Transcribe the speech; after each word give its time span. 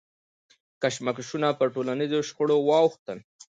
کشمکشونه 0.81 1.47
پر 1.59 1.67
ټولنیزو 1.75 2.19
شخړو 2.27 2.57
واوښتل. 2.67 3.17